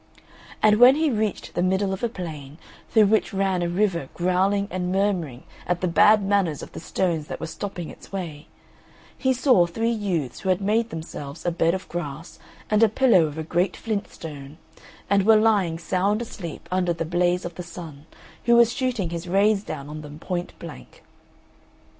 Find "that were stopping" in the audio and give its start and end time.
7.27-7.91